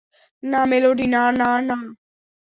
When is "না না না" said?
1.07-1.77